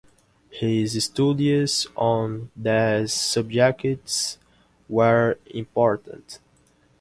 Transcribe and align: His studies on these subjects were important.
His 0.49 1.03
studies 1.03 1.85
on 1.95 2.49
these 2.55 3.13
subjects 3.13 4.39
were 4.89 5.37
important. 5.45 6.39